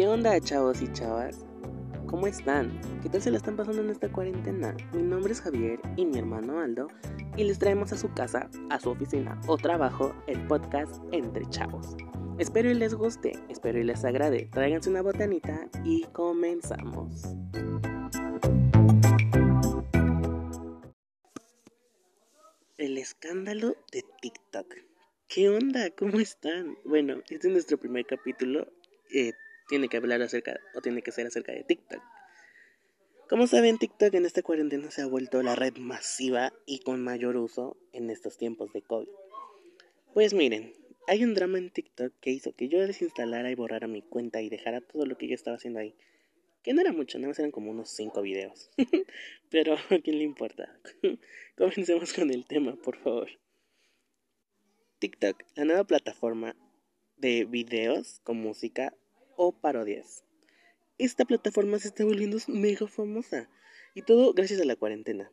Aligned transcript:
¿Qué 0.00 0.08
onda 0.08 0.40
chavos 0.40 0.80
y 0.80 0.90
chavas? 0.94 1.44
¿Cómo 2.06 2.26
están? 2.26 2.80
¿Qué 3.02 3.10
tal 3.10 3.20
se 3.20 3.30
la 3.30 3.36
están 3.36 3.54
pasando 3.54 3.82
en 3.82 3.90
esta 3.90 4.10
cuarentena? 4.10 4.74
Mi 4.94 5.02
nombre 5.02 5.30
es 5.30 5.42
Javier 5.42 5.78
y 5.96 6.06
mi 6.06 6.18
hermano 6.18 6.58
Aldo 6.58 6.86
y 7.36 7.44
les 7.44 7.58
traemos 7.58 7.92
a 7.92 7.98
su 7.98 8.10
casa, 8.14 8.48
a 8.70 8.80
su 8.80 8.88
oficina 8.88 9.38
o 9.46 9.58
trabajo 9.58 10.14
el 10.26 10.40
podcast 10.46 11.04
Entre 11.12 11.44
Chavos. 11.50 11.98
Espero 12.38 12.70
y 12.70 12.74
les 12.76 12.94
guste, 12.94 13.32
espero 13.50 13.78
y 13.78 13.84
les 13.84 14.02
agrade. 14.02 14.48
Tráiganse 14.50 14.88
una 14.88 15.02
botanita 15.02 15.68
y 15.84 16.04
comenzamos. 16.14 17.36
El 22.78 22.96
escándalo 22.96 23.76
de 23.92 24.02
TikTok. 24.22 24.76
¿Qué 25.28 25.50
onda? 25.50 25.90
¿Cómo 25.90 26.20
están? 26.20 26.78
Bueno, 26.86 27.16
este 27.28 27.48
es 27.48 27.52
nuestro 27.52 27.76
primer 27.76 28.06
capítulo. 28.06 28.66
Eh, 29.12 29.34
tiene 29.70 29.88
que 29.88 29.96
hablar 29.96 30.20
acerca, 30.20 30.58
o 30.74 30.82
tiene 30.82 31.00
que 31.00 31.12
ser 31.12 31.28
acerca 31.28 31.52
de 31.52 31.62
TikTok. 31.62 32.02
Como 33.28 33.46
saben, 33.46 33.78
TikTok 33.78 34.12
en 34.14 34.26
esta 34.26 34.42
cuarentena 34.42 34.90
se 34.90 35.02
ha 35.02 35.06
vuelto 35.06 35.40
la 35.44 35.54
red 35.54 35.76
masiva 35.76 36.52
y 36.66 36.80
con 36.80 37.00
mayor 37.00 37.36
uso 37.36 37.76
en 37.92 38.10
estos 38.10 38.36
tiempos 38.36 38.72
de 38.72 38.82
COVID. 38.82 39.08
Pues 40.12 40.34
miren, 40.34 40.72
hay 41.06 41.22
un 41.22 41.34
drama 41.34 41.58
en 41.58 41.70
TikTok 41.70 42.12
que 42.20 42.30
hizo 42.30 42.52
que 42.52 42.68
yo 42.68 42.84
desinstalara 42.84 43.48
y 43.48 43.54
borrara 43.54 43.86
mi 43.86 44.02
cuenta 44.02 44.42
y 44.42 44.48
dejara 44.48 44.80
todo 44.80 45.06
lo 45.06 45.16
que 45.16 45.28
yo 45.28 45.36
estaba 45.36 45.56
haciendo 45.56 45.78
ahí. 45.78 45.94
Que 46.64 46.74
no 46.74 46.80
era 46.80 46.92
mucho, 46.92 47.18
nada 47.18 47.28
más 47.28 47.38
eran 47.38 47.52
como 47.52 47.70
unos 47.70 47.90
5 47.90 48.20
videos. 48.22 48.70
Pero 49.50 49.74
a 49.74 49.98
quién 50.02 50.18
le 50.18 50.24
importa. 50.24 50.76
Comencemos 51.56 52.12
con 52.12 52.32
el 52.32 52.44
tema, 52.44 52.74
por 52.74 52.98
favor. 52.98 53.28
TikTok, 54.98 55.40
la 55.54 55.64
nueva 55.64 55.84
plataforma 55.84 56.56
de 57.16 57.44
videos 57.44 58.18
con 58.24 58.38
música 58.38 58.92
o 59.42 59.52
parodias. 59.52 60.22
Esta 60.98 61.24
plataforma 61.24 61.78
se 61.78 61.88
está 61.88 62.04
volviendo 62.04 62.36
mega 62.48 62.86
famosa 62.86 63.48
y 63.94 64.02
todo 64.02 64.34
gracias 64.34 64.60
a 64.60 64.66
la 64.66 64.76
cuarentena. 64.76 65.32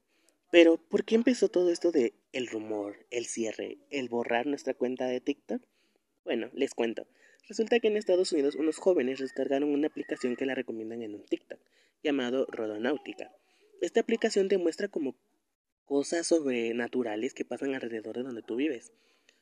Pero, 0.50 0.78
¿por 0.78 1.04
qué 1.04 1.16
empezó 1.16 1.50
todo 1.50 1.70
esto 1.72 1.92
de 1.92 2.14
el 2.32 2.48
rumor, 2.48 3.06
el 3.12 3.26
cierre, 3.26 3.80
el 3.90 4.08
borrar 4.08 4.48
nuestra 4.48 4.74
cuenta 4.74 5.08
de 5.08 5.20
TikTok? 5.20 5.62
Bueno, 6.24 6.50
les 6.54 6.74
cuento. 6.74 7.06
Resulta 7.50 7.82
que 7.82 7.90
en 7.90 7.98
Estados 7.98 8.32
Unidos 8.32 8.56
unos 8.56 8.78
jóvenes 8.78 9.20
descargaron 9.20 9.74
una 9.74 9.88
aplicación 9.88 10.38
que 10.38 10.46
la 10.46 10.56
recomiendan 10.56 11.02
en 11.02 11.14
un 11.14 11.26
TikTok, 11.26 11.60
llamado 12.02 12.46
Rodonáutica. 12.50 13.34
Esta 13.82 14.00
aplicación 14.00 14.48
te 14.48 14.58
muestra 14.58 14.88
como 14.88 15.18
cosas 15.84 16.28
sobrenaturales 16.28 17.34
que 17.34 17.44
pasan 17.44 17.76
alrededor 17.76 18.16
de 18.16 18.24
donde 18.24 18.42
tú 18.42 18.56
vives. 18.56 18.94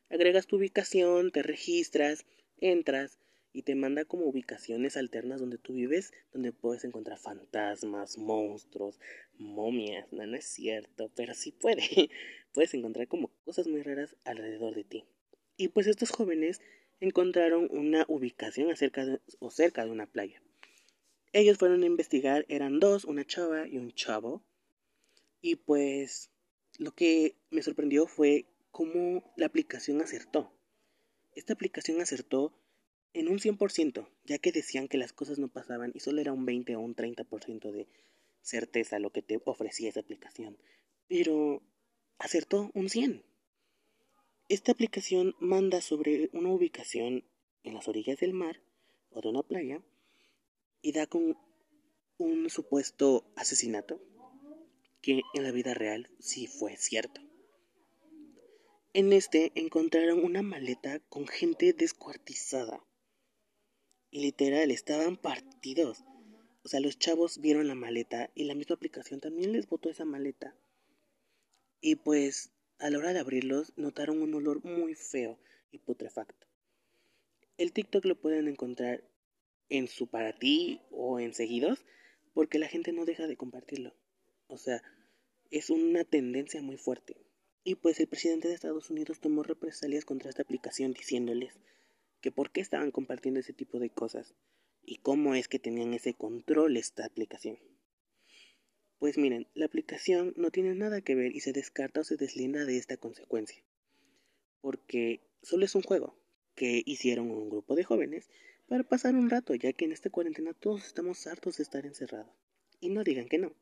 Agregas 0.10 0.48
tu 0.48 0.56
ubicación, 0.56 1.30
te 1.30 1.44
registras, 1.44 2.26
entras 2.58 3.20
y 3.56 3.62
te 3.62 3.74
manda 3.74 4.04
como 4.04 4.26
ubicaciones 4.26 4.98
alternas 4.98 5.40
donde 5.40 5.58
tú 5.58 5.72
vives, 5.72 6.12
donde 6.34 6.52
puedes 6.52 6.84
encontrar 6.84 7.18
fantasmas, 7.18 8.18
monstruos, 8.18 9.00
momias. 9.38 10.12
No, 10.12 10.26
no 10.28 10.36
es 10.36 10.44
cierto, 10.44 11.10
pero 11.16 11.34
sí 11.34 11.54
puede. 11.54 11.82
puedes 12.54 12.74
encontrar 12.74 13.08
como 13.08 13.30
cosas 13.46 13.68
muy 13.68 13.82
raras 13.82 14.18
alrededor 14.26 14.76
de 14.76 14.84
ti. 14.84 15.06
Y 15.56 15.70
pues 15.70 15.88
estos 15.88 16.12
jóvenes 16.12 16.60
encontraron 17.00 17.70
una 17.72 18.04
ubicación 18.10 18.72
acerca 18.72 19.06
de, 19.06 19.22
o 19.40 19.50
cerca 19.50 19.86
de 19.86 19.92
una 19.92 20.06
playa. 20.06 20.44
Ellos 21.32 21.58
fueron 21.58 21.82
a 21.84 21.86
investigar, 21.88 22.46
eran 22.50 22.82
dos, 22.82 23.06
una 23.06 23.26
chava 23.26 23.70
y 23.70 23.78
un 23.78 23.94
chavo. 23.94 24.44
Y 25.40 25.56
pues 25.56 26.30
lo 26.78 26.92
que 26.92 27.38
me 27.52 27.62
sorprendió 27.62 28.06
fue 28.06 28.48
cómo 28.72 29.34
la 29.38 29.46
aplicación 29.46 30.02
acertó. 30.02 30.52
Esta 31.36 31.54
aplicación 31.54 32.02
acertó 32.02 32.54
en 33.16 33.30
un 33.30 33.40
100%, 33.40 34.10
ya 34.26 34.40
que 34.40 34.52
decían 34.52 34.90
que 34.90 34.98
las 34.98 35.14
cosas 35.14 35.40
no 35.40 35.48
pasaban 35.48 35.92
y 35.96 36.02
solo 36.02 36.20
era 36.20 36.34
un 36.34 36.46
20 36.46 36.76
o 36.76 36.82
un 36.82 36.96
30% 36.96 37.72
de 37.72 37.88
certeza 38.42 39.00
lo 39.00 39.10
que 39.12 39.22
te 39.22 39.40
ofrecía 39.46 39.88
esa 39.88 40.02
aplicación. 40.02 40.58
Pero 41.08 41.64
acertó 42.18 42.72
un 42.74 42.90
100. 42.90 43.24
Esta 44.50 44.74
aplicación 44.74 45.34
manda 45.40 45.80
sobre 45.80 46.30
una 46.34 46.50
ubicación 46.50 47.24
en 47.64 47.74
las 47.74 47.88
orillas 47.88 48.20
del 48.20 48.34
mar 48.34 48.62
o 49.12 49.22
de 49.22 49.30
una 49.30 49.44
playa 49.44 49.82
y 50.82 50.92
da 50.92 51.08
con 51.08 51.38
un 52.18 52.50
supuesto 52.50 53.32
asesinato 53.38 54.02
que 55.02 55.22
en 55.34 55.44
la 55.44 55.52
vida 55.52 55.74
real 55.74 56.10
sí 56.20 56.48
fue 56.48 56.76
cierto. 56.76 57.22
En 58.94 59.14
este 59.14 59.54
encontraron 59.56 60.22
una 60.22 60.42
maleta 60.42 61.00
con 61.08 61.28
gente 61.28 61.72
descuartizada. 61.72 62.86
Y 64.16 64.22
literal, 64.22 64.72
estaban 64.72 65.18
partidos. 65.18 66.06
O 66.64 66.70
sea, 66.70 66.80
los 66.80 66.98
chavos 66.98 67.42
vieron 67.42 67.68
la 67.68 67.76
maleta 67.76 68.32
y 68.34 68.46
la 68.46 68.56
misma 68.56 68.76
aplicación 68.76 69.20
también 69.20 69.52
les 69.52 69.68
botó 69.68 69.90
esa 69.90 70.06
maleta. 70.06 70.56
Y 71.82 71.96
pues, 71.96 72.54
a 72.80 72.90
la 72.90 72.98
hora 72.98 73.12
de 73.12 73.20
abrirlos, 73.20 73.74
notaron 73.76 74.22
un 74.22 74.34
olor 74.34 74.64
muy 74.64 74.96
feo 74.96 75.38
y 75.70 75.80
putrefacto. 75.80 76.48
El 77.58 77.74
TikTok 77.74 78.06
lo 78.06 78.16
pueden 78.16 78.48
encontrar 78.48 79.04
en 79.68 79.90
su 79.90 80.08
para 80.08 80.32
ti 80.32 80.80
o 80.92 81.20
en 81.20 81.34
seguidos, 81.34 81.86
porque 82.34 82.58
la 82.58 82.70
gente 82.70 82.94
no 82.94 83.04
deja 83.04 83.28
de 83.28 83.36
compartirlo. 83.36 83.94
O 84.48 84.58
sea, 84.58 84.82
es 85.52 85.70
una 85.70 86.06
tendencia 86.06 86.62
muy 86.62 86.78
fuerte. 86.78 87.18
Y 87.66 87.76
pues 87.76 88.00
el 88.00 88.08
presidente 88.08 88.48
de 88.48 88.54
Estados 88.54 88.90
Unidos 88.90 89.20
tomó 89.20 89.44
represalias 89.44 90.06
contra 90.06 90.30
esta 90.30 90.44
aplicación 90.44 90.94
diciéndoles 90.94 91.60
que 92.26 92.32
por 92.32 92.50
qué 92.50 92.60
estaban 92.60 92.90
compartiendo 92.90 93.40
ese 93.40 93.54
tipo 93.54 93.78
de 93.78 93.92
cosas 93.92 94.34
y 94.82 94.98
cómo 94.98 95.36
es 95.36 95.48
que 95.48 95.60
tenían 95.60 95.94
ese 95.94 96.16
control 96.16 96.76
esta 96.76 97.06
aplicación. 97.06 97.60
Pues 98.98 99.20
miren, 99.20 99.48
la 99.54 99.68
aplicación 99.68 100.34
no 100.36 100.50
tiene 100.50 100.74
nada 100.74 101.02
que 101.02 101.14
ver 101.14 101.36
y 101.36 101.42
se 101.42 101.54
descarta 101.54 102.00
o 102.00 102.04
se 102.04 102.18
deslinda 102.18 102.66
de 102.66 102.78
esta 102.78 102.98
consecuencia. 102.98 103.64
Porque 104.60 105.22
solo 105.44 105.66
es 105.66 105.76
un 105.76 105.84
juego 105.84 106.18
que 106.56 106.82
hicieron 106.88 107.30
un 107.30 107.48
grupo 107.48 107.76
de 107.76 107.84
jóvenes 107.84 108.28
para 108.68 108.82
pasar 108.84 109.14
un 109.14 109.30
rato, 109.30 109.54
ya 109.54 109.72
que 109.74 109.86
en 109.86 109.92
esta 109.92 110.10
cuarentena 110.10 110.56
todos 110.56 110.84
estamos 110.84 111.28
hartos 111.28 111.58
de 111.58 111.64
estar 111.64 111.86
encerrados. 111.86 112.34
Y 112.80 112.90
no 112.90 113.04
digan 113.04 113.28
que 113.28 113.38
no. 113.38 113.54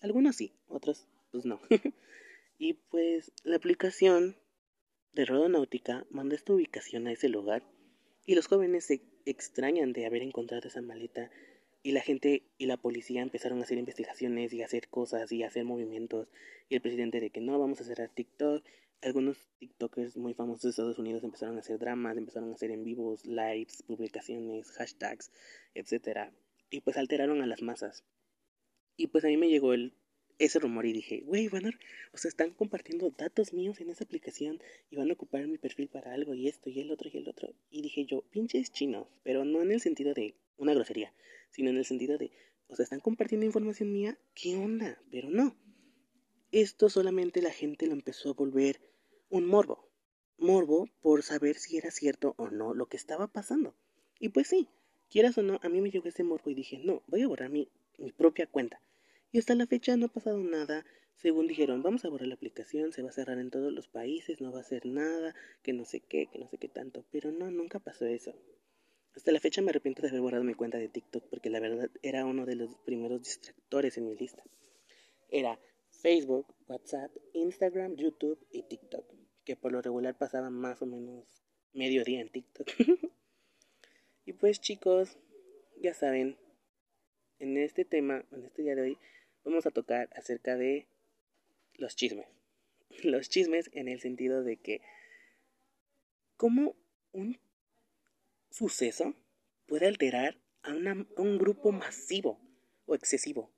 Algunos 0.00 0.34
sí, 0.34 0.52
otros 0.66 1.06
pues 1.30 1.44
no. 1.44 1.60
Y 2.58 2.72
pues 2.72 3.30
la 3.44 3.54
aplicación 3.54 4.36
de 5.12 5.26
Rodonáutica 5.26 6.08
manda 6.10 6.34
esta 6.34 6.54
ubicación 6.54 7.06
a 7.06 7.12
ese 7.12 7.28
lugar 7.28 7.62
y 8.26 8.34
los 8.34 8.46
jóvenes 8.46 8.84
se 8.84 9.02
extrañan 9.26 9.92
de 9.92 10.06
haber 10.06 10.22
encontrado 10.22 10.68
esa 10.68 10.82
maleta 10.82 11.30
y 11.82 11.92
la 11.92 12.00
gente 12.00 12.44
y 12.58 12.66
la 12.66 12.76
policía 12.76 13.22
empezaron 13.22 13.60
a 13.60 13.64
hacer 13.64 13.78
investigaciones 13.78 14.52
y 14.52 14.62
a 14.62 14.66
hacer 14.66 14.88
cosas 14.88 15.30
y 15.32 15.42
a 15.42 15.48
hacer 15.48 15.64
movimientos 15.64 16.28
y 16.68 16.76
el 16.76 16.80
presidente 16.80 17.20
de 17.20 17.30
que 17.30 17.40
no 17.40 17.58
vamos 17.58 17.80
a 17.80 17.84
cerrar 17.84 18.08
TikTok 18.08 18.64
algunos 19.04 19.48
TikTokers 19.58 20.16
muy 20.16 20.34
famosos 20.34 20.62
de 20.62 20.70
Estados 20.70 20.98
Unidos 20.98 21.24
empezaron 21.24 21.56
a 21.56 21.60
hacer 21.60 21.78
dramas, 21.78 22.16
empezaron 22.16 22.50
a 22.50 22.54
hacer 22.54 22.70
en 22.70 22.84
vivos, 22.84 23.24
lives, 23.26 23.82
publicaciones, 23.82 24.70
hashtags, 24.72 25.30
etc. 25.74 26.30
Y 26.70 26.80
pues 26.80 26.96
alteraron 26.96 27.42
a 27.42 27.46
las 27.46 27.62
masas. 27.62 28.04
Y 28.96 29.08
pues 29.08 29.24
a 29.24 29.28
mí 29.28 29.36
me 29.36 29.48
llegó 29.48 29.74
el 29.74 29.94
ese 30.38 30.58
rumor 30.58 30.86
y 30.86 30.92
dije, 30.92 31.22
güey, 31.24 31.48
van 31.48 31.66
a, 31.66 31.70
o 32.12 32.16
sea, 32.16 32.28
están 32.28 32.50
compartiendo 32.50 33.10
datos 33.16 33.52
míos 33.52 33.80
en 33.80 33.90
esa 33.90 34.04
aplicación 34.04 34.60
y 34.90 34.96
van 34.96 35.10
a 35.10 35.14
ocupar 35.14 35.46
mi 35.46 35.58
perfil 35.58 35.88
para 35.88 36.12
algo 36.12 36.34
y 36.34 36.48
esto 36.48 36.70
y 36.70 36.80
el 36.80 36.90
otro 36.90 37.08
y 37.12 37.18
el 37.18 37.28
otro. 37.28 37.54
Y 37.70 37.82
dije 37.82 38.04
yo, 38.04 38.22
pinches 38.30 38.72
chinos, 38.72 39.06
pero 39.22 39.44
no 39.44 39.62
en 39.62 39.72
el 39.72 39.80
sentido 39.80 40.14
de 40.14 40.34
una 40.56 40.74
grosería, 40.74 41.12
sino 41.50 41.70
en 41.70 41.76
el 41.76 41.84
sentido 41.84 42.18
de, 42.18 42.32
o 42.68 42.74
sea, 42.74 42.84
están 42.84 43.00
compartiendo 43.00 43.46
información 43.46 43.92
mía, 43.92 44.18
¿qué 44.34 44.56
onda? 44.56 45.00
Pero 45.10 45.30
no. 45.30 45.56
Esto 46.50 46.88
solamente 46.88 47.42
la 47.42 47.50
gente 47.50 47.86
lo 47.86 47.92
empezó 47.92 48.30
a 48.30 48.34
volver 48.34 48.80
un 49.28 49.46
morbo. 49.46 49.88
Morbo 50.36 50.88
por 51.00 51.22
saber 51.22 51.56
si 51.56 51.76
era 51.76 51.90
cierto 51.90 52.34
o 52.38 52.50
no 52.50 52.74
lo 52.74 52.86
que 52.86 52.96
estaba 52.96 53.28
pasando. 53.28 53.74
Y 54.18 54.30
pues 54.30 54.48
sí, 54.48 54.68
quieras 55.10 55.38
o 55.38 55.42
no, 55.42 55.60
a 55.62 55.68
mí 55.68 55.80
me 55.80 55.90
llegó 55.90 56.08
ese 56.08 56.24
morbo 56.24 56.50
y 56.50 56.54
dije, 56.54 56.78
no, 56.78 57.02
voy 57.06 57.22
a 57.22 57.28
borrar 57.28 57.50
mi, 57.50 57.68
mi 57.98 58.12
propia 58.12 58.46
cuenta 58.46 58.80
y 59.34 59.38
hasta 59.38 59.56
la 59.56 59.66
fecha 59.66 59.96
no 59.96 60.06
ha 60.06 60.08
pasado 60.12 60.38
nada. 60.44 60.86
Según 61.16 61.48
dijeron, 61.48 61.82
vamos 61.82 62.04
a 62.04 62.08
borrar 62.08 62.28
la 62.28 62.36
aplicación, 62.36 62.92
se 62.92 63.02
va 63.02 63.08
a 63.08 63.12
cerrar 63.12 63.40
en 63.40 63.50
todos 63.50 63.72
los 63.72 63.88
países, 63.88 64.40
no 64.40 64.52
va 64.52 64.58
a 64.58 64.60
hacer 64.60 64.86
nada, 64.86 65.34
que 65.64 65.72
no 65.72 65.84
sé 65.84 65.98
qué, 65.98 66.28
que 66.28 66.38
no 66.38 66.48
sé 66.48 66.56
qué 66.56 66.68
tanto. 66.68 67.04
Pero 67.10 67.32
no, 67.32 67.50
nunca 67.50 67.80
pasó 67.80 68.06
eso. 68.06 68.32
Hasta 69.16 69.32
la 69.32 69.40
fecha 69.40 69.60
me 69.60 69.70
arrepiento 69.70 70.02
de 70.02 70.10
haber 70.10 70.20
borrado 70.20 70.44
mi 70.44 70.54
cuenta 70.54 70.78
de 70.78 70.88
TikTok 70.88 71.24
porque 71.30 71.50
la 71.50 71.58
verdad 71.58 71.90
era 72.00 72.24
uno 72.26 72.46
de 72.46 72.54
los 72.54 72.76
primeros 72.84 73.24
distractores 73.24 73.98
en 73.98 74.06
mi 74.06 74.14
lista. 74.14 74.44
Era 75.28 75.58
Facebook, 75.90 76.54
WhatsApp, 76.68 77.10
Instagram, 77.32 77.96
YouTube 77.96 78.38
y 78.52 78.62
TikTok, 78.62 79.04
que 79.44 79.56
por 79.56 79.72
lo 79.72 79.82
regular 79.82 80.16
pasaban 80.16 80.52
más 80.52 80.80
o 80.80 80.86
menos 80.86 81.24
medio 81.72 82.04
día 82.04 82.20
en 82.20 82.28
TikTok. 82.28 82.68
y 84.26 84.32
pues 84.34 84.60
chicos, 84.60 85.18
ya 85.82 85.92
saben, 85.92 86.38
en 87.40 87.56
este 87.56 87.84
tema, 87.84 88.24
en 88.30 88.44
este 88.44 88.62
día 88.62 88.76
de 88.76 88.82
hoy, 88.82 88.98
vamos 89.44 89.66
a 89.66 89.70
tocar 89.70 90.10
acerca 90.14 90.56
de 90.56 90.86
los 91.74 91.96
chismes. 91.96 92.26
Los 93.02 93.28
chismes 93.28 93.70
en 93.72 93.88
el 93.88 94.00
sentido 94.00 94.42
de 94.42 94.56
que 94.56 94.80
cómo 96.36 96.76
un 97.12 97.38
suceso 98.50 99.14
puede 99.66 99.86
alterar 99.86 100.36
a, 100.62 100.70
a 100.70 101.20
un 101.22 101.38
grupo 101.38 101.72
masivo 101.72 102.40
o 102.86 102.94
excesivo. 102.94 103.50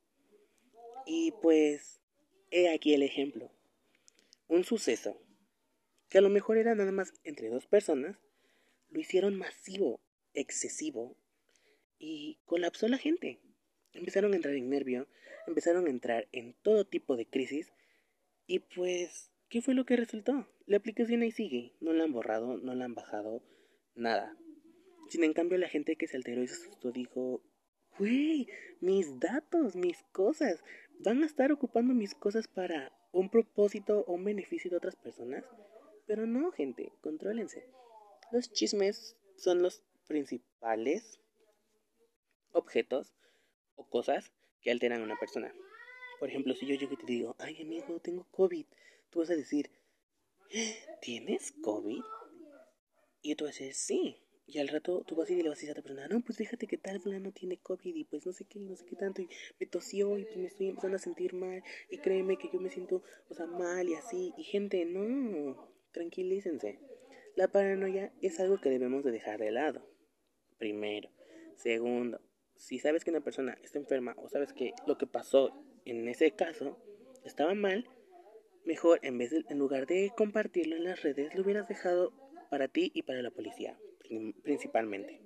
Y 1.07 1.33
pues, 1.43 2.01
he 2.51 2.73
aquí 2.73 2.95
el 2.95 3.03
ejemplo. 3.03 3.51
Un 4.49 4.65
suceso 4.65 5.21
que 6.09 6.19
a 6.19 6.21
lo 6.21 6.31
mejor 6.31 6.57
era 6.57 6.75
nada 6.75 6.93
más 6.93 7.13
entre 7.25 7.49
dos 7.49 7.67
personas, 7.67 8.17
lo 8.91 9.01
hicieron 9.01 9.37
masivo, 9.37 10.01
excesivo, 10.35 11.17
y 11.99 12.39
colapsó 12.45 12.89
la 12.89 12.99
gente. 12.99 13.41
Empezaron 13.97 14.33
a 14.33 14.37
entrar 14.37 14.55
en 14.55 14.69
nervio, 14.69 15.07
empezaron 15.47 15.87
a 15.87 15.91
entrar 15.91 16.29
en 16.33 16.55
todo 16.63 16.87
tipo 16.87 17.17
de 17.17 17.27
crisis, 17.27 17.73
y 18.47 18.61
pues, 18.61 19.33
¿qué 19.49 19.61
fue 19.61 19.75
lo 19.75 19.85
que 19.85 19.97
resultó? 19.97 20.47
La 20.67 20.77
aplicación 20.77 21.23
ahí 21.23 21.33
sigue, 21.33 21.73
no 21.81 21.93
la 21.93 22.05
han 22.05 22.13
borrado, 22.13 22.59
no 22.59 22.75
la 22.75 22.85
han 22.85 22.95
bajado, 22.95 23.43
nada. 23.95 24.37
Sin 25.09 25.25
en 25.25 25.33
cambio 25.33 25.59
la 25.59 25.69
gente 25.69 25.97
que 25.97 26.07
se 26.07 26.17
alteró 26.17 26.43
y 26.43 26.49
se 26.49 26.55
asustó 26.55 26.93
dijo, 26.93 27.43
güey, 27.99 28.49
mis 28.81 29.19
datos, 29.19 29.75
mis 29.77 30.03
cosas, 30.13 30.63
van 31.01 31.23
a 31.23 31.27
estar 31.27 31.53
ocupando 31.53 31.95
mis 31.95 32.15
cosas 32.15 32.49
para 32.49 32.93
un 33.13 33.31
propósito 33.31 34.05
o 34.07 34.15
un 34.15 34.25
beneficio 34.25 34.71
de 34.71 34.77
otras 34.77 34.97
personas. 34.97 35.45
Pero 36.07 36.27
no, 36.27 36.53
gente, 36.53 36.93
contrólense. 37.01 37.65
Los 38.31 38.53
chismes 38.53 39.17
son 39.37 39.63
los 39.63 39.83
principales 40.07 41.21
objetos 42.53 43.13
o 43.77 43.89
cosas 43.89 44.33
que 44.61 44.71
alteran 44.71 45.01
a 45.01 45.05
una 45.05 45.19
persona. 45.19 45.55
Por 46.19 46.29
ejemplo, 46.29 46.55
si 46.55 46.67
yo 46.67 46.75
llego 46.75 46.95
y 46.95 46.97
te 46.97 47.07
digo, 47.07 47.37
ay 47.39 47.61
amigo, 47.63 48.01
tengo 48.01 48.27
COVID, 48.31 48.67
tú 49.11 49.21
vas 49.21 49.31
a 49.31 49.37
decir, 49.37 49.71
¿tienes 51.01 51.53
COVID? 51.63 52.03
Y 53.23 53.35
tú 53.35 53.45
vas 53.45 53.61
a 53.61 53.65
decir, 53.65 53.75
sí. 53.75 54.23
Y 54.49 54.59
al 54.59 54.69
rato 54.69 55.03
tú 55.05 55.17
vas 55.17 55.29
a 55.29 55.33
ir 55.33 55.41
y 55.41 55.43
le 55.43 55.49
vas 55.49 55.59
a 55.59 55.61
decir 55.61 55.71
a 55.71 55.73
otra 55.73 55.83
persona, 55.83 56.07
no, 56.07 56.21
pues 56.21 56.39
fíjate 56.39 56.69
que 56.69 56.79
tal 56.79 57.01
fulano 57.01 57.33
tiene 57.33 57.59
COVID 57.59 57.95
y 57.97 58.05
pues 58.05 58.25
no 58.25 58.33
sé 58.33 58.45
qué, 58.45 58.61
no 58.61 58.77
sé 58.77 58.85
qué 58.87 58.95
tanto, 58.95 59.21
y 59.21 59.29
me 59.59 59.67
tosió 59.67 60.17
y 60.19 60.25
pues 60.25 60.37
me 60.37 60.47
estoy 60.47 60.69
empezando 60.69 60.97
a 60.97 61.01
sentir 61.01 61.35
mal, 61.35 61.65
y 61.91 61.99
créeme 61.99 62.39
que 62.39 62.49
yo 62.53 62.61
me 62.61 62.71
siento, 62.71 63.03
o 63.29 63.35
sea, 63.35 63.47
mal 63.47 63.89
y 63.89 63.95
así, 63.95 64.33
y 64.37 64.45
gente, 64.45 64.85
no, 64.85 65.69
tranquilícense. 65.91 66.79
La 67.35 67.49
paranoia 67.49 68.13
es 68.23 68.39
algo 68.39 68.61
que 68.61 68.71
debemos 68.71 69.03
de 69.03 69.11
dejar 69.11 69.41
de 69.41 69.51
lado. 69.51 69.85
Primero. 70.59 71.11
Segundo, 71.57 72.21
si 72.57 72.79
sabes 72.79 73.05
que 73.05 73.11
una 73.11 73.21
persona 73.21 73.57
está 73.63 73.79
enferma 73.79 74.15
o 74.19 74.29
sabes 74.29 74.53
que 74.53 74.73
lo 74.87 74.99
que 74.99 75.07
pasó 75.07 75.53
en 75.85 76.09
ese 76.09 76.33
caso 76.33 76.79
estaba 77.25 77.55
mal, 77.55 77.89
mejor 78.65 78.99
en 79.03 79.19
vez 79.19 79.31
de, 79.31 79.43
lugar 79.55 79.87
de 79.87 80.13
compartirlo 80.17 80.77
en 80.77 80.85
las 80.85 81.03
redes, 81.03 81.35
lo 81.35 81.43
hubieras 81.43 81.69
dejado 81.69 82.13
para 82.51 82.69
ti 82.69 82.91
y 82.95 83.03
para 83.03 83.23
la 83.23 83.31
policía, 83.31 83.79
principalmente. 84.43 85.21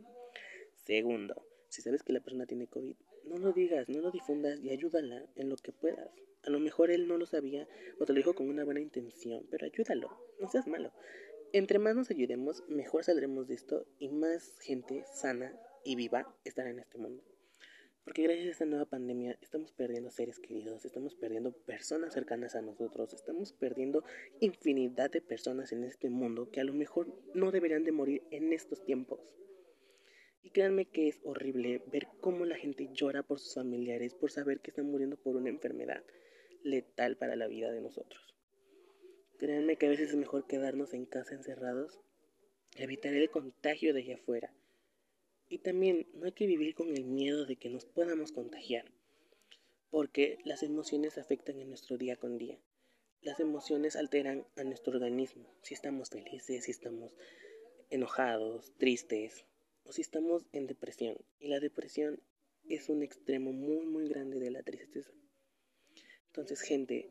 Segundo, 0.84 1.46
si 1.68 1.82
sabes 1.82 2.02
que 2.02 2.12
la 2.12 2.20
persona 2.20 2.46
tiene 2.46 2.66
COVID, 2.66 2.96
no 3.24 3.38
lo 3.38 3.52
digas, 3.52 3.88
no 3.88 4.00
lo 4.00 4.10
difundas 4.10 4.58
y 4.60 4.70
ayúdala 4.70 5.26
en 5.36 5.48
lo 5.48 5.56
que 5.56 5.72
puedas. 5.72 6.10
A 6.42 6.50
lo 6.50 6.58
mejor 6.58 6.90
él 6.90 7.06
no 7.06 7.18
lo 7.18 7.26
sabía 7.26 7.68
o 7.98 8.06
te 8.06 8.12
lo 8.12 8.16
dijo 8.16 8.34
con 8.34 8.48
una 8.48 8.64
buena 8.64 8.80
intención, 8.80 9.46
pero 9.50 9.66
ayúdalo, 9.66 10.10
no 10.40 10.48
seas 10.48 10.66
malo. 10.66 10.92
Entre 11.52 11.78
más 11.78 11.94
nos 11.94 12.10
ayudemos, 12.10 12.64
mejor 12.68 13.04
saldremos 13.04 13.48
de 13.48 13.54
esto 13.54 13.86
y 13.98 14.08
más 14.08 14.58
gente 14.60 15.04
sana 15.12 15.52
y 15.84 15.96
viva 15.96 16.34
estará 16.44 16.70
en 16.70 16.78
este 16.78 16.98
mundo. 16.98 17.22
Porque 18.04 18.22
gracias 18.22 18.48
a 18.48 18.50
esta 18.50 18.64
nueva 18.64 18.86
pandemia 18.86 19.38
estamos 19.40 19.72
perdiendo 19.72 20.10
seres 20.10 20.38
queridos, 20.38 20.84
estamos 20.84 21.14
perdiendo 21.14 21.52
personas 21.52 22.14
cercanas 22.14 22.56
a 22.56 22.62
nosotros, 22.62 23.12
estamos 23.12 23.52
perdiendo 23.52 24.04
infinidad 24.40 25.10
de 25.10 25.20
personas 25.20 25.70
en 25.72 25.84
este 25.84 26.08
mundo 26.08 26.50
que 26.50 26.60
a 26.60 26.64
lo 26.64 26.72
mejor 26.72 27.06
no 27.34 27.52
deberían 27.52 27.84
de 27.84 27.92
morir 27.92 28.22
en 28.30 28.52
estos 28.52 28.82
tiempos. 28.84 29.20
Y 30.42 30.50
créanme 30.50 30.86
que 30.86 31.08
es 31.08 31.20
horrible 31.22 31.82
ver 31.86 32.08
cómo 32.20 32.46
la 32.46 32.56
gente 32.56 32.88
llora 32.92 33.22
por 33.22 33.38
sus 33.38 33.54
familiares 33.54 34.14
por 34.14 34.30
saber 34.30 34.60
que 34.60 34.70
están 34.70 34.86
muriendo 34.86 35.16
por 35.16 35.36
una 35.36 35.50
enfermedad 35.50 36.02
letal 36.64 37.16
para 37.16 37.36
la 37.36 37.46
vida 37.46 37.70
de 37.70 37.82
nosotros. 37.82 38.34
Créanme 39.38 39.76
que 39.76 39.86
a 39.86 39.90
veces 39.90 40.10
es 40.10 40.16
mejor 40.16 40.46
quedarnos 40.46 40.94
en 40.94 41.04
casa 41.04 41.34
encerrados, 41.34 42.00
evitar 42.76 43.14
el 43.14 43.30
contagio 43.30 43.92
de 43.92 44.00
allá 44.00 44.14
afuera 44.16 44.52
y 45.50 45.58
también 45.58 46.06
no 46.14 46.26
hay 46.26 46.32
que 46.32 46.46
vivir 46.46 46.74
con 46.74 46.96
el 46.96 47.04
miedo 47.04 47.44
de 47.44 47.56
que 47.56 47.68
nos 47.68 47.84
podamos 47.84 48.30
contagiar, 48.30 48.90
porque 49.90 50.38
las 50.44 50.62
emociones 50.62 51.18
afectan 51.18 51.60
en 51.60 51.68
nuestro 51.68 51.98
día 51.98 52.16
con 52.16 52.38
día. 52.38 52.58
Las 53.20 53.40
emociones 53.40 53.96
alteran 53.96 54.46
a 54.56 54.62
nuestro 54.62 54.94
organismo, 54.94 55.52
si 55.60 55.74
estamos 55.74 56.08
felices, 56.08 56.64
si 56.64 56.70
estamos 56.70 57.12
enojados, 57.90 58.72
tristes, 58.78 59.44
o 59.84 59.92
si 59.92 60.02
estamos 60.02 60.46
en 60.52 60.68
depresión. 60.68 61.18
Y 61.40 61.48
la 61.48 61.58
depresión 61.58 62.22
es 62.68 62.88
un 62.88 63.02
extremo 63.02 63.52
muy, 63.52 63.84
muy 63.84 64.08
grande 64.08 64.38
de 64.38 64.52
la 64.52 64.62
tristeza. 64.62 65.10
Entonces, 66.26 66.60
gente, 66.60 67.10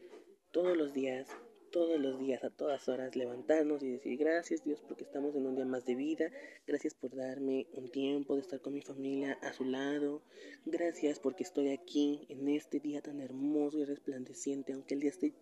todos 0.52 0.78
los 0.78 0.94
días 0.94 1.28
todos 1.72 2.00
los 2.00 2.20
días, 2.20 2.44
a 2.44 2.50
todas 2.50 2.88
horas, 2.90 3.16
levantarnos 3.16 3.84
y 3.84 3.92
decir 3.92 4.18
gracias 4.18 4.64
Dios 4.64 4.82
porque 4.88 5.04
estamos 5.04 5.36
en 5.36 5.46
un 5.46 5.56
día 5.56 5.66
más 5.66 5.86
de 5.86 5.96
vida, 5.96 6.32
gracias 6.66 6.94
por 6.94 7.16
darme 7.16 7.68
un 7.74 7.90
tiempo 7.90 8.36
de 8.36 8.42
estar 8.42 8.62
con 8.62 8.74
mi 8.74 8.82
familia 8.82 9.38
a 9.42 9.54
su 9.54 9.66
lado, 9.66 10.22
gracias 10.66 11.20
porque 11.20 11.44
estoy 11.44 11.70
aquí 11.70 12.26
en 12.30 12.50
este 12.50 12.80
día 12.80 13.02
tan 13.02 13.20
hermoso 13.20 13.80
y 13.80 13.86
resplandeciente, 13.86 14.74
aunque 14.74 14.96
el 14.96 15.02
día 15.02 15.12
esté 15.12 15.34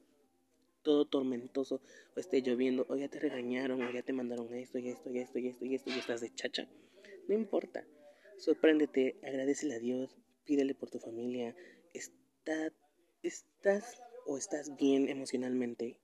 todo 0.82 1.06
tormentoso 1.06 1.82
o 2.16 2.20
esté 2.20 2.42
lloviendo. 2.42 2.86
O 2.90 2.96
ya 2.96 3.10
te 3.10 3.20
regañaron 3.20 3.82
o 3.82 3.92
ya 3.92 4.04
te 4.04 4.14
mandaron 4.14 4.54
esto 4.54 4.80
y 4.80 4.90
esto 4.90 5.10
y 5.10 5.20
esto 5.20 5.40
y 5.40 5.48
esto 5.48 5.66
y 5.66 5.76
esto 5.76 5.90
y 5.90 6.00
estás 6.00 6.22
de 6.22 6.34
chacha, 6.34 6.68
no 7.28 7.36
importa, 7.36 7.86
sorpréndete, 8.38 9.18
agradecele 9.24 9.76
a 9.76 9.80
Dios, 9.80 10.18
pídele 10.46 10.76
por 10.76 10.90
tu 10.90 11.00
familia, 11.00 11.56
está, 11.94 12.72
estás 13.22 14.02
o 14.26 14.38
estás 14.38 14.76
bien 14.78 15.10
emocionalmente 15.10 16.00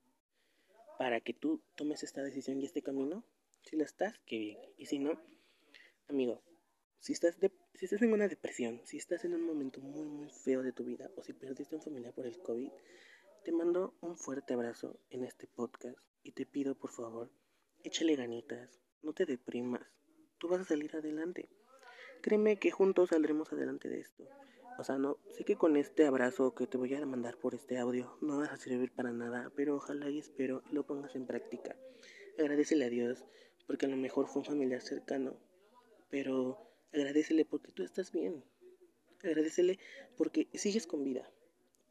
para 1.04 1.20
que 1.20 1.34
tú 1.34 1.62
tomes 1.76 2.02
esta 2.02 2.24
decisión 2.24 2.62
y 2.62 2.66
este 2.66 2.82
camino. 2.82 3.26
Si 3.64 3.76
lo 3.76 3.84
estás, 3.84 4.18
qué 4.26 4.38
bien. 4.38 4.58
Y 4.78 4.86
si 4.86 5.00
no, 5.00 5.22
amigo, 6.08 6.42
si 7.00 7.12
estás, 7.12 7.36
si 7.74 7.84
estás 7.84 8.02
en 8.04 8.14
una 8.14 8.30
depresión, 8.30 8.80
si 8.86 8.96
estás 8.96 9.26
en 9.26 9.34
un 9.34 9.42
momento 9.42 9.82
muy, 9.82 10.08
muy 10.08 10.30
feo 10.30 10.64
de 10.64 10.72
tu 10.72 10.86
vida, 10.86 11.12
o 11.18 11.22
si 11.22 11.34
perdiste 11.34 11.76
a 11.76 11.80
un 11.80 11.84
familiar 11.84 12.14
por 12.14 12.26
el 12.26 12.42
COVID, 12.42 12.70
te 13.44 13.52
mando 13.52 13.98
un 14.00 14.16
fuerte 14.16 14.54
abrazo 14.54 14.98
en 15.10 15.26
este 15.26 15.46
podcast 15.46 15.98
y 16.24 16.32
te 16.32 16.46
pido, 16.46 16.74
por 16.74 16.92
favor, 16.92 17.30
échale 17.84 18.16
ganitas, 18.16 18.80
no 19.02 19.12
te 19.12 19.26
deprimas, 19.26 19.86
tú 20.38 20.48
vas 20.48 20.62
a 20.62 20.64
salir 20.64 20.96
adelante. 20.96 21.50
Créeme 22.22 22.60
que 22.60 22.72
juntos 22.72 23.10
saldremos 23.10 23.52
adelante 23.52 23.90
de 23.90 24.00
esto. 24.00 24.24
O 24.80 24.84
sea, 24.84 24.98
no, 24.98 25.20
sé 25.30 25.44
que 25.46 25.56
con 25.56 25.78
este 25.78 26.06
abrazo 26.06 26.56
que 26.56 26.66
te 26.66 26.78
voy 26.78 26.94
a 26.96 27.06
mandar 27.06 27.38
por 27.38 27.54
este 27.54 27.78
audio 27.78 28.18
no 28.22 28.40
vas 28.40 28.50
a 28.50 28.58
servir 28.58 28.92
para 28.92 29.12
nada, 29.12 29.52
pero 29.56 29.76
ojalá 29.76 30.10
y 30.10 30.18
espero 30.18 30.64
lo 30.72 30.84
pongas 30.86 31.16
en 31.16 31.28
práctica. 31.28 31.78
Agradecele 32.40 32.86
a 32.86 32.90
Dios 32.90 33.24
porque 33.68 33.86
a 33.86 33.90
lo 33.90 33.98
mejor 33.98 34.28
fue 34.28 34.40
un 34.40 34.46
familiar 34.46 34.82
cercano, 34.82 35.38
pero 36.10 36.72
agradecele 36.92 37.46
porque 37.46 37.72
tú 37.72 37.84
estás 37.84 38.12
bien. 38.12 38.44
Agradecele 39.24 39.78
porque 40.18 40.50
sigues 40.54 40.88
con 40.88 41.04
vida, 41.04 41.30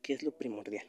que 0.03 0.15
es 0.15 0.25
lo 0.25 0.37
primordial. 0.37 0.87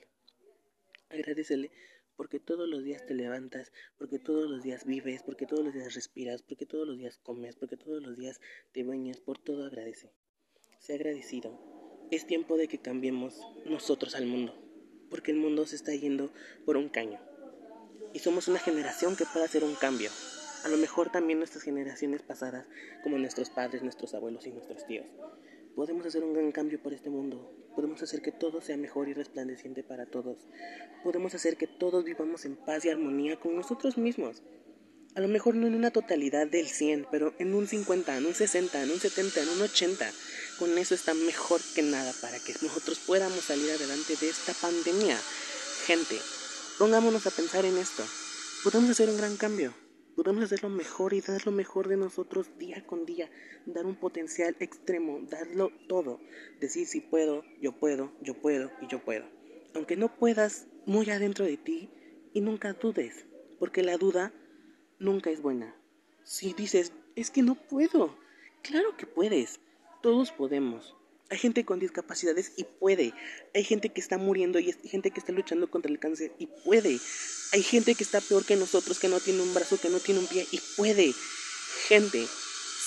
Agradecele 1.09 1.71
porque 2.15 2.39
todos 2.39 2.67
los 2.67 2.83
días 2.83 3.05
te 3.05 3.13
levantas, 3.13 3.71
porque 3.99 4.17
todos 4.17 4.49
los 4.49 4.63
días 4.63 4.85
vives, 4.85 5.21
porque 5.21 5.45
todos 5.45 5.63
los 5.63 5.75
días 5.75 5.93
respiras, 5.93 6.41
porque 6.41 6.65
todos 6.65 6.87
los 6.87 6.97
días 6.97 7.19
comes, 7.19 7.55
porque 7.55 7.77
todos 7.77 8.01
los 8.01 8.17
días 8.17 8.41
te 8.71 8.83
bañas, 8.83 9.19
por 9.19 9.37
todo 9.37 9.65
agradece. 9.67 10.11
Sé 10.79 10.95
agradecido 10.95 11.72
es 12.11 12.25
tiempo 12.27 12.57
de 12.57 12.67
que 12.67 12.79
cambiemos 12.79 13.41
nosotros 13.65 14.15
al 14.15 14.25
mundo, 14.25 14.55
porque 15.09 15.31
el 15.31 15.37
mundo 15.37 15.65
se 15.65 15.75
está 15.75 15.93
yendo 15.93 16.31
por 16.65 16.77
un 16.77 16.89
caño. 16.89 17.19
Y 18.13 18.19
somos 18.19 18.47
una 18.47 18.59
generación 18.59 19.15
que 19.15 19.25
puede 19.25 19.45
hacer 19.45 19.63
un 19.63 19.75
cambio. 19.75 20.09
A 20.63 20.69
lo 20.69 20.77
mejor 20.77 21.11
también 21.11 21.39
nuestras 21.39 21.63
generaciones 21.63 22.21
pasadas, 22.21 22.67
como 23.03 23.17
nuestros 23.17 23.49
padres, 23.49 23.83
nuestros 23.83 24.13
abuelos 24.13 24.47
y 24.47 24.51
nuestros 24.51 24.85
tíos. 24.85 25.07
Podemos 25.75 26.05
hacer 26.05 26.23
un 26.23 26.33
gran 26.33 26.51
cambio 26.51 26.81
por 26.81 26.93
este 26.93 27.09
mundo. 27.09 27.51
Podemos 27.75 28.01
hacer 28.03 28.21
que 28.21 28.31
todo 28.31 28.61
sea 28.61 28.77
mejor 28.77 29.09
y 29.09 29.13
resplandeciente 29.13 29.83
para 29.83 30.05
todos. 30.05 30.37
Podemos 31.03 31.33
hacer 31.33 31.57
que 31.57 31.65
todos 31.65 32.03
vivamos 32.03 32.45
en 32.45 32.55
paz 32.55 32.85
y 32.85 32.89
armonía 32.89 33.39
con 33.39 33.55
nosotros 33.55 33.97
mismos. 33.97 34.43
A 35.15 35.21
lo 35.21 35.27
mejor 35.27 35.53
no 35.53 35.67
en 35.67 35.75
una 35.75 35.91
totalidad 35.91 36.47
del 36.47 36.67
100, 36.67 37.05
pero 37.11 37.35
en 37.37 37.53
un 37.53 37.67
50, 37.67 38.17
en 38.17 38.25
un 38.25 38.33
60, 38.33 38.81
en 38.81 38.89
un 38.89 38.99
70, 38.99 39.43
en 39.43 39.49
un 39.49 39.61
80. 39.61 40.11
Con 40.57 40.75
eso 40.79 40.95
está 40.95 41.13
mejor 41.13 41.61
que 41.75 41.83
nada 41.83 42.11
para 42.19 42.39
que 42.39 42.53
nosotros 42.63 42.97
podamos 43.05 43.41
salir 43.41 43.69
adelante 43.69 44.15
de 44.19 44.29
esta 44.29 44.53
pandemia. 44.53 45.15
Gente, 45.85 46.17
pongámonos 46.79 47.27
a 47.27 47.31
pensar 47.31 47.63
en 47.63 47.77
esto. 47.77 48.03
Podemos 48.63 48.89
hacer 48.89 49.07
un 49.07 49.17
gran 49.17 49.37
cambio. 49.37 49.75
Podemos 50.15 50.45
hacer 50.45 50.63
lo 50.63 50.69
mejor 50.69 51.13
y 51.13 51.21
dar 51.21 51.45
lo 51.45 51.51
mejor 51.51 51.89
de 51.89 51.97
nosotros 51.97 52.47
día 52.57 52.83
con 52.87 53.05
día. 53.05 53.29
Dar 53.67 53.85
un 53.85 53.95
potencial 53.95 54.55
extremo, 54.59 55.19
darlo 55.29 55.71
todo. 55.87 56.21
Decir 56.59 56.87
si 56.87 57.01
puedo, 57.01 57.43
yo 57.61 57.73
puedo, 57.73 58.11
yo 58.21 58.33
puedo 58.41 58.71
y 58.81 58.87
yo 58.87 59.03
puedo. 59.03 59.25
Aunque 59.75 59.95
no 59.95 60.15
puedas 60.15 60.65
muy 60.87 61.07
adentro 61.11 61.45
de 61.45 61.57
ti 61.57 61.91
y 62.33 62.41
nunca 62.41 62.73
dudes, 62.73 63.25
porque 63.59 63.83
la 63.83 63.97
duda 63.97 64.33
nunca 65.03 65.29
es 65.29 65.41
buena. 65.41 65.75
Si 66.23 66.53
dices, 66.53 66.93
es 67.15 67.29
que 67.29 67.43
no 67.43 67.55
puedo, 67.55 68.17
claro 68.63 68.95
que 68.97 69.05
puedes. 69.05 69.59
Todos 70.01 70.31
podemos. 70.31 70.95
Hay 71.29 71.37
gente 71.37 71.65
con 71.65 71.79
discapacidades 71.79 72.53
y 72.57 72.63
puede. 72.63 73.13
Hay 73.53 73.63
gente 73.63 73.89
que 73.89 74.01
está 74.01 74.17
muriendo 74.17 74.59
y 74.59 74.67
hay 74.67 74.89
gente 74.89 75.11
que 75.11 75.19
está 75.19 75.31
luchando 75.31 75.69
contra 75.69 75.91
el 75.91 75.99
cáncer 75.99 76.33
y 76.37 76.47
puede. 76.47 76.99
Hay 77.53 77.63
gente 77.63 77.95
que 77.95 78.03
está 78.03 78.21
peor 78.21 78.45
que 78.45 78.55
nosotros, 78.55 78.99
que 78.99 79.07
no 79.07 79.19
tiene 79.19 79.41
un 79.41 79.53
brazo, 79.53 79.79
que 79.79 79.89
no 79.89 79.99
tiene 79.99 80.19
un 80.19 80.27
pie 80.27 80.45
y 80.51 80.59
puede. 80.77 81.13
Gente, 81.87 82.25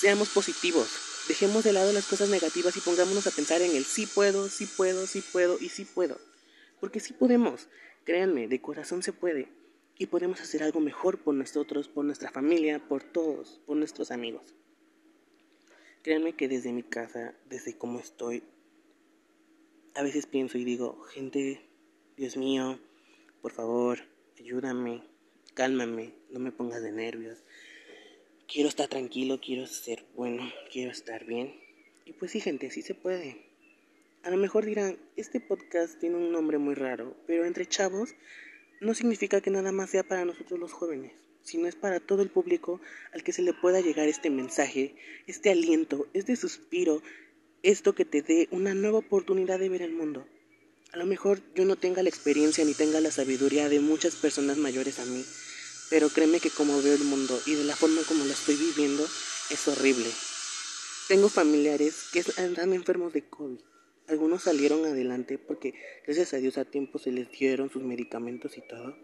seamos 0.00 0.28
positivos. 0.28 0.88
Dejemos 1.28 1.64
de 1.64 1.73
lado 1.73 1.92
las 1.92 2.06
cosas 2.06 2.28
negativas 2.28 2.76
y 2.76 2.80
pongámonos 2.80 3.26
a 3.26 3.32
pensar 3.32 3.62
en 3.62 3.75
el 3.75 3.85
sí 3.85 4.06
puedo, 4.06 4.49
sí 4.49 4.66
puedo, 4.66 5.06
sí 5.06 5.23
puedo 5.23 5.58
y 5.61 5.68
sí 5.68 5.85
puedo. 5.85 6.18
Porque 6.78 7.00
sí 7.00 7.14
podemos. 7.14 7.68
Créanme, 8.04 8.46
de 8.46 8.61
corazón 8.61 9.02
se 9.02 9.12
puede. 9.12 9.49
Y 9.99 10.07
podemos 10.07 10.41
hacer 10.41 10.62
algo 10.62 10.81
mejor 10.81 11.19
por 11.23 11.35
nosotros, 11.35 11.88
por 11.88 12.05
nuestra 12.05 12.31
familia, 12.31 12.87
por 12.87 13.03
todos, 13.03 13.61
por 13.67 13.76
nuestros 13.76 14.11
amigos. 14.11 14.55
Créanme 16.03 16.35
que 16.35 16.49
desde 16.49 16.73
mi 16.73 16.83
casa, 16.83 17.35
desde 17.49 17.76
cómo 17.76 17.99
estoy, 17.99 18.43
a 19.95 20.03
veces 20.03 20.26
pienso 20.26 20.59
y 20.59 20.65
digo, 20.65 21.03
gente, 21.05 21.62
Dios 22.17 22.37
mío, 22.37 22.79
por 23.41 23.53
favor, 23.53 24.00
ayúdame, 24.38 25.03
cálmame, 25.55 26.12
no 26.31 26.38
me 26.38 26.53
pongas 26.53 26.83
de 26.83 26.93
nervios. 26.93 27.43
Quiero 28.47 28.69
estar 28.69 28.88
tranquilo, 28.88 29.41
quiero 29.41 29.67
ser 29.67 30.05
bueno, 30.15 30.43
quiero 30.71 30.91
estar 30.91 31.25
bien. 31.25 31.59
Y 32.05 32.12
pues 32.12 32.31
sí, 32.31 32.41
gente, 32.41 32.71
sí 32.71 32.83
se 32.83 32.95
puede. 32.95 33.47
A 34.23 34.31
lo 34.31 34.37
mejor 34.37 34.67
dirán, 34.67 34.99
este 35.17 35.41
podcast 35.41 35.99
tiene 35.99 36.17
un 36.17 36.31
nombre 36.31 36.59
muy 36.59 36.75
raro, 36.75 37.17
pero 37.26 37.45
entre 37.45 37.67
chavos 37.67 38.15
no 38.80 38.95
significa 38.95 39.40
que 39.40 39.50
nada 39.50 39.73
más 39.73 39.90
sea 39.90 40.02
para 40.02 40.25
nosotros 40.25 40.59
los 40.61 40.73
jóvenes, 40.73 41.12
sino 41.42 41.66
es 41.68 41.75
para 41.75 42.00
todo 42.00 42.23
el 42.23 42.30
público 42.30 42.80
al 43.12 43.23
que 43.23 43.33
se 43.33 43.42
le 43.42 43.52
pueda 43.52 43.80
llegar 43.80 44.09
este 44.09 44.30
mensaje, 44.30 44.95
este 45.26 45.50
aliento, 45.50 46.06
este 46.12 46.37
suspiro, 46.37 47.02
esto 47.62 47.95
que 47.95 48.04
te 48.04 48.23
dé 48.23 48.49
una 48.50 48.75
nueva 48.75 48.99
oportunidad 48.99 49.59
de 49.59 49.68
ver 49.68 49.83
el 49.83 49.92
mundo. 49.92 50.26
A 50.92 50.99
lo 50.99 51.06
mejor 51.06 51.40
yo 51.54 51.64
no 51.64 51.76
tenga 51.76 52.02
la 52.02 52.09
experiencia 52.09 52.64
ni 52.64 52.75
tenga 52.75 53.00
la 53.00 53.11
sabiduría 53.11 53.68
de 53.68 53.80
muchas 53.80 54.16
personas 54.16 54.56
mayores 54.56 54.99
a 54.99 55.04
mí, 55.04 55.25
pero 55.90 56.09
créeme 56.09 56.40
que 56.40 56.50
como 56.50 56.80
veo 56.83 56.95
el 56.95 57.04
mundo 57.04 57.40
y 57.47 57.54
de 57.54 57.64
la 57.64 57.76
forma 57.76 58.02
como 58.09 58.25
lo 58.25 58.33
estoy 58.33 58.56
viviendo 58.56 59.04
es 59.50 59.68
horrible. 59.68 60.11
Tengo 61.09 61.28
familiares 61.28 62.06
que 62.12 62.21
están 62.21 62.73
enfermos 62.73 63.12
de 63.12 63.23
COVID 63.23 63.59
algunos 64.09 64.43
salieron 64.43 64.85
adelante 64.85 65.39
porque 65.39 65.75
gracias 66.05 66.35
a 66.35 66.39
Dios 66.39 66.59
a 66.59 66.65
tiempo 66.65 66.99
se 66.99 67.13
les 67.13 67.31
dieron 67.31 67.71
sus 67.71 67.83
medicamentos 67.83 68.57
y 68.57 68.63
todo. 68.63 68.97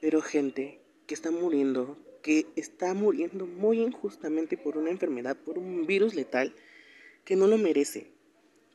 Pero 0.00 0.20
gente 0.20 0.80
que 1.06 1.14
está 1.14 1.30
muriendo, 1.30 1.96
que 2.22 2.46
está 2.56 2.94
muriendo 2.94 3.46
muy 3.46 3.80
injustamente 3.80 4.56
por 4.56 4.76
una 4.76 4.90
enfermedad, 4.90 5.36
por 5.36 5.58
un 5.58 5.86
virus 5.86 6.14
letal, 6.14 6.54
que 7.24 7.36
no 7.36 7.46
lo 7.46 7.58
merece. 7.58 8.08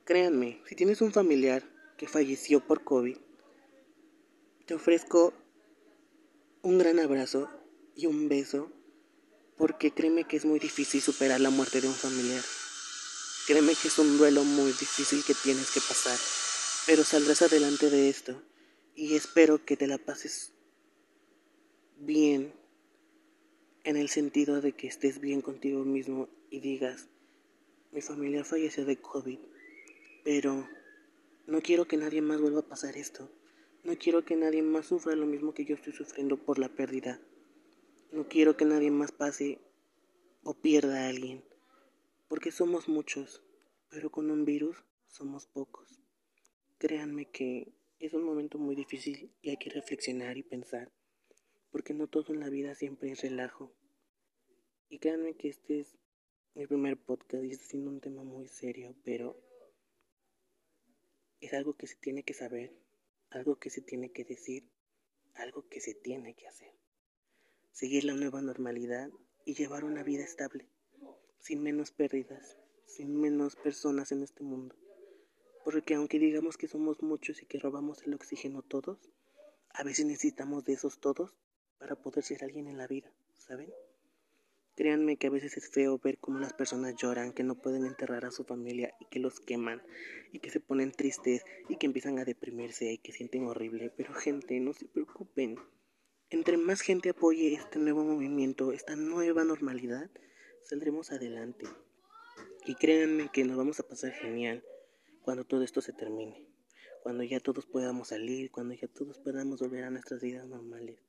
Créanme, 0.06 0.62
si 0.66 0.76
tienes 0.76 1.02
un 1.02 1.12
familiar 1.12 1.64
que 1.98 2.08
falleció 2.08 2.62
por 2.62 2.84
COVID, 2.84 3.18
te 4.66 4.74
ofrezco 4.74 5.34
un 6.62 6.78
gran 6.78 7.00
abrazo 7.00 7.50
y 7.96 8.06
un 8.06 8.30
beso, 8.30 8.72
porque 9.58 9.92
créeme 9.92 10.26
que 10.26 10.38
es 10.38 10.46
muy 10.46 10.60
difícil 10.60 11.02
superar 11.02 11.42
la 11.42 11.50
muerte 11.50 11.82
de 11.82 11.88
un 11.88 11.94
familiar. 11.94 12.44
Créeme 13.48 13.76
que 13.82 13.88
es 13.88 13.98
un 13.98 14.18
duelo 14.18 14.44
muy 14.44 14.74
difícil 14.74 15.24
que 15.24 15.34
tienes 15.34 15.72
que 15.72 15.80
pasar, 15.80 16.20
pero 16.86 17.06
saldrás 17.06 17.42
adelante 17.42 17.90
de 17.90 18.10
esto 18.10 18.44
y 18.94 19.16
espero 19.16 19.64
que 19.64 19.78
te 19.78 19.88
la 19.88 19.98
pases 19.98 20.52
bien 21.98 22.52
en 23.86 23.96
el 23.96 24.10
sentido 24.10 24.60
de 24.60 24.74
que 24.74 24.88
estés 24.88 25.22
bien 25.22 25.40
contigo 25.40 25.86
mismo 25.86 26.28
y 26.50 26.60
digas, 26.60 27.08
mi 27.94 28.02
familia 28.02 28.44
falleció 28.44 28.84
de 28.84 28.98
COVID, 28.98 29.40
pero 30.26 30.68
no 31.46 31.62
quiero 31.62 31.88
que 31.88 31.96
nadie 31.96 32.22
más 32.22 32.42
vuelva 32.42 32.60
a 32.60 32.68
pasar 32.68 32.98
esto. 32.98 33.32
No 33.86 33.98
quiero 33.98 34.26
que 34.26 34.36
nadie 34.36 34.62
más 34.62 34.88
sufra 34.88 35.16
lo 35.16 35.26
mismo 35.26 35.54
que 35.54 35.64
yo 35.64 35.76
estoy 35.76 35.94
sufriendo 35.94 36.36
por 36.36 36.60
la 36.60 36.68
pérdida. 36.68 37.22
No 38.12 38.28
quiero 38.28 38.58
que 38.58 38.66
nadie 38.66 38.92
más 38.92 39.14
pase 39.14 39.62
o 40.44 40.54
pierda 40.54 41.06
a 41.06 41.08
alguien 41.08 41.48
porque 42.28 42.52
somos 42.52 42.90
muchos, 42.90 43.42
pero 43.90 44.12
con 44.12 44.30
un 44.32 44.44
virus 44.44 44.84
somos 45.08 45.48
pocos. 45.48 46.02
Créanme 46.78 47.32
que 47.32 47.74
es 48.00 48.14
un 48.14 48.24
momento 48.24 48.60
muy 48.60 48.76
difícil 48.76 49.34
y 49.42 49.50
hay 49.50 49.58
que 49.58 49.70
reflexionar 49.70 50.38
y 50.38 50.44
pensar, 50.44 50.92
porque 51.72 51.94
no 51.94 52.08
todo 52.08 52.34
en 52.34 52.42
la 52.42 52.50
vida 52.50 52.76
siempre 52.76 53.12
es 53.12 53.22
relajo. 53.22 53.74
Y 54.90 55.00
créanme 55.00 55.36
que 55.36 55.48
este 55.48 55.80
es 55.80 55.98
mi 56.54 56.68
primer 56.68 56.98
podcast 56.98 57.46
y 57.46 57.52
está 57.52 57.66
siendo 57.66 57.92
un 57.92 58.02
tema 58.02 58.24
muy 58.24 58.48
serio, 58.50 58.94
pero 59.06 59.42
es 61.40 61.54
algo 61.54 61.78
que 61.78 61.88
se 61.88 61.96
tiene 61.96 62.24
que 62.24 62.34
saber, 62.34 62.78
algo 63.30 63.58
que 63.58 63.70
se 63.70 63.82
tiene 63.82 64.12
que 64.12 64.26
decir, 64.26 64.70
algo 65.34 65.68
que 65.70 65.80
se 65.80 65.94
tiene 65.94 66.36
que 66.36 66.48
hacer. 66.48 66.74
Seguir 67.72 68.04
la 68.04 68.16
nueva 68.16 68.42
normalidad 68.42 69.12
y 69.46 69.54
llevar 69.54 69.86
una 69.86 70.04
vida 70.04 70.24
estable 70.24 70.68
sin 71.48 71.64
menos 71.64 71.92
pérdidas, 71.92 72.58
sin 72.86 73.22
menos 73.22 73.56
personas 73.56 74.12
en 74.12 74.22
este 74.22 74.44
mundo. 74.44 74.76
Porque 75.64 75.96
aunque 75.96 76.20
digamos 76.20 76.58
que 76.58 76.68
somos 76.68 77.02
muchos 77.02 77.42
y 77.42 77.46
que 77.46 77.58
robamos 77.58 78.04
el 78.06 78.16
oxígeno 78.16 78.64
todos, 78.64 79.10
a 79.70 79.84
veces 79.86 80.06
necesitamos 80.06 80.66
de 80.66 80.74
esos 80.74 81.00
todos 81.00 81.38
para 81.78 81.96
poder 81.96 82.26
ser 82.26 82.44
alguien 82.44 82.68
en 82.68 82.78
la 82.78 82.86
vida, 82.86 83.14
¿saben? 83.38 83.72
Créanme 84.76 85.16
que 85.16 85.28
a 85.28 85.30
veces 85.30 85.56
es 85.56 85.70
feo 85.70 85.98
ver 86.00 86.18
cómo 86.18 86.38
las 86.38 86.52
personas 86.52 86.96
lloran, 86.98 87.32
que 87.32 87.44
no 87.44 87.56
pueden 87.56 87.86
enterrar 87.86 88.26
a 88.26 88.32
su 88.32 88.44
familia 88.44 88.94
y 89.00 89.06
que 89.06 89.20
los 89.20 89.40
queman 89.40 89.82
y 90.34 90.40
que 90.40 90.50
se 90.50 90.60
ponen 90.60 90.92
tristes 90.92 91.46
y 91.70 91.78
que 91.78 91.86
empiezan 91.86 92.20
a 92.20 92.26
deprimirse 92.26 92.92
y 92.92 92.98
que 92.98 93.14
sienten 93.14 93.48
horrible. 93.48 93.90
Pero 93.96 94.14
gente, 94.14 94.60
no 94.60 94.74
se 94.74 94.86
preocupen. 94.86 95.56
Entre 96.30 96.58
más 96.58 96.82
gente 96.82 97.12
apoye 97.12 97.54
este 97.54 97.80
nuevo 97.80 98.04
movimiento, 98.04 98.74
esta 98.74 98.98
nueva 98.98 99.46
normalidad, 99.46 100.12
saldremos 100.68 101.12
adelante. 101.12 101.66
Y 102.66 102.76
créanme 102.76 103.30
que 103.32 103.46
nos 103.46 103.56
vamos 103.56 103.80
a 103.80 103.88
pasar 103.88 104.12
genial 104.12 104.64
cuando 105.22 105.46
todo 105.46 105.64
esto 105.64 105.82
se 105.82 105.94
termine. 105.94 106.46
Cuando 107.04 107.24
ya 107.24 107.40
todos 107.40 107.66
podamos 107.66 108.10
salir, 108.10 108.52
cuando 108.52 108.74
ya 108.74 108.90
todos 108.90 109.18
podamos 109.20 109.62
volver 109.62 109.86
a 109.86 109.90
nuestras 109.90 110.22
vidas 110.22 110.46
normales. 110.46 111.00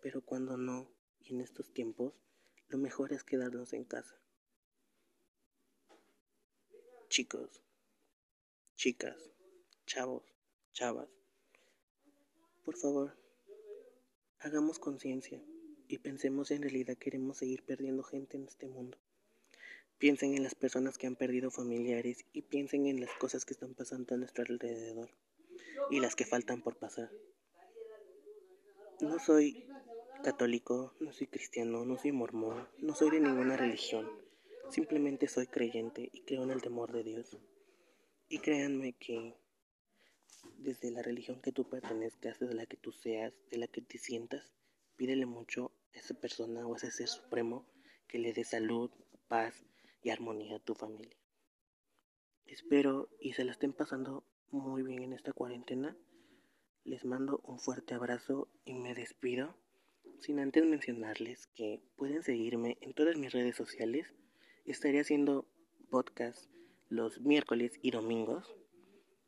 Pero 0.00 0.24
cuando 0.24 0.56
no, 0.56 0.88
y 1.20 1.34
en 1.34 1.40
estos 1.40 1.72
tiempos, 1.72 2.14
lo 2.68 2.78
mejor 2.78 3.12
es 3.12 3.24
quedarnos 3.24 3.72
en 3.72 3.84
casa. 3.84 4.20
Chicos, 7.08 7.60
chicas, 8.76 9.30
chavos, 9.84 10.22
chavas, 10.72 11.08
por 12.64 12.76
favor, 12.76 13.18
hagamos 14.38 14.78
conciencia 14.78 15.42
y 15.92 15.98
pensemos 15.98 16.50
en 16.50 16.62
realidad 16.62 16.96
queremos 16.96 17.36
seguir 17.36 17.64
perdiendo 17.64 18.02
gente 18.02 18.38
en 18.38 18.44
este 18.44 18.66
mundo. 18.66 18.96
Piensen 19.98 20.34
en 20.34 20.42
las 20.42 20.54
personas 20.54 20.96
que 20.96 21.06
han 21.06 21.16
perdido 21.16 21.50
familiares 21.50 22.24
y 22.32 22.40
piensen 22.40 22.86
en 22.86 22.98
las 22.98 23.10
cosas 23.18 23.44
que 23.44 23.52
están 23.52 23.74
pasando 23.74 24.14
a 24.14 24.16
nuestro 24.16 24.42
alrededor 24.42 25.10
y 25.90 26.00
las 26.00 26.16
que 26.16 26.24
faltan 26.24 26.62
por 26.62 26.78
pasar. 26.78 27.10
No 29.02 29.18
soy 29.18 29.66
católico, 30.24 30.94
no 30.98 31.12
soy 31.12 31.26
cristiano, 31.26 31.84
no 31.84 31.98
soy 31.98 32.12
mormón, 32.12 32.66
no 32.78 32.94
soy 32.94 33.10
de 33.10 33.20
ninguna 33.20 33.58
religión. 33.58 34.10
Simplemente 34.70 35.28
soy 35.28 35.46
creyente 35.46 36.08
y 36.10 36.22
creo 36.22 36.44
en 36.44 36.52
el 36.52 36.62
temor 36.62 36.90
de 36.90 37.04
Dios. 37.04 37.36
Y 38.30 38.38
créanme 38.38 38.94
que 38.94 39.36
desde 40.56 40.90
la 40.90 41.02
religión 41.02 41.42
que 41.42 41.52
tú 41.52 41.68
pertenezcas, 41.68 42.40
de 42.40 42.54
la 42.54 42.64
que 42.64 42.78
tú 42.78 42.92
seas, 42.92 43.34
de 43.50 43.58
la 43.58 43.66
que 43.66 43.82
te 43.82 43.98
sientas, 43.98 44.54
pídele 44.96 45.26
mucho 45.26 45.70
esa 45.92 46.14
persona 46.14 46.66
o 46.66 46.76
ese 46.76 46.90
ser 46.90 47.08
supremo 47.08 47.66
que 48.08 48.18
le 48.18 48.32
dé 48.32 48.44
salud, 48.44 48.90
paz 49.28 49.64
y 50.02 50.10
armonía 50.10 50.56
a 50.56 50.60
tu 50.60 50.74
familia. 50.74 51.16
Espero 52.46 53.08
y 53.20 53.32
se 53.32 53.44
la 53.44 53.52
estén 53.52 53.72
pasando 53.72 54.24
muy 54.50 54.82
bien 54.82 55.02
en 55.02 55.12
esta 55.12 55.32
cuarentena. 55.32 55.96
Les 56.84 57.04
mando 57.04 57.40
un 57.44 57.58
fuerte 57.58 57.94
abrazo 57.94 58.48
y 58.64 58.74
me 58.74 58.94
despido 58.94 59.56
sin 60.18 60.38
antes 60.38 60.64
mencionarles 60.64 61.46
que 61.48 61.80
pueden 61.96 62.22
seguirme 62.22 62.78
en 62.80 62.92
todas 62.92 63.16
mis 63.16 63.32
redes 63.32 63.56
sociales. 63.56 64.12
Estaré 64.64 65.00
haciendo 65.00 65.46
podcast 65.90 66.50
los 66.88 67.20
miércoles 67.20 67.78
y 67.80 67.90
domingos 67.90 68.54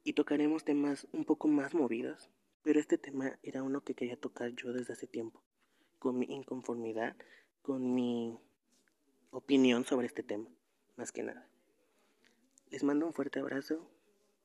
y 0.02 0.12
tocaremos 0.12 0.64
temas 0.64 1.06
un 1.12 1.24
poco 1.24 1.48
más 1.48 1.74
movidos, 1.74 2.30
pero 2.62 2.78
este 2.78 2.98
tema 2.98 3.38
era 3.42 3.62
uno 3.62 3.82
que 3.82 3.94
quería 3.94 4.16
tocar 4.16 4.54
yo 4.54 4.72
desde 4.72 4.92
hace 4.92 5.06
tiempo 5.06 5.42
con 6.04 6.18
mi 6.18 6.26
inconformidad, 6.26 7.16
con 7.62 7.94
mi 7.94 8.38
opinión 9.30 9.86
sobre 9.86 10.06
este 10.06 10.22
tema, 10.22 10.46
más 10.96 11.12
que 11.12 11.22
nada. 11.22 11.48
Les 12.68 12.84
mando 12.84 13.06
un 13.06 13.14
fuerte 13.14 13.40
abrazo, 13.40 13.90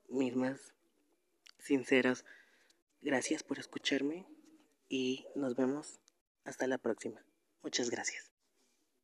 mis 0.07 0.37
más 0.37 0.73
sinceras 1.57 2.23
gracias 3.01 3.43
por 3.43 3.59
escucharme 3.59 4.25
y 4.87 5.25
nos 5.35 5.57
vemos 5.57 5.99
hasta 6.45 6.65
la 6.65 6.77
próxima. 6.77 7.25
Muchas 7.61 7.89
gracias. 7.89 8.28